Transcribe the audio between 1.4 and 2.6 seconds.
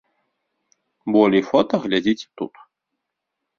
фота глядзіце тут.